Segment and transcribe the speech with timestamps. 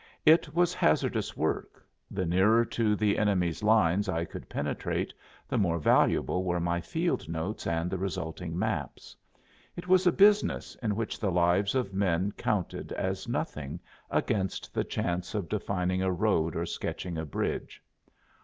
[0.25, 5.13] It was hazardous work; the nearer to the enemy's lines I could penetrate,
[5.47, 9.15] the more valuable were my field notes and the resulting maps.
[9.75, 13.79] It was a business in which the lives of men counted as nothing
[14.09, 17.79] against the chance of defining a road or sketching a bridge.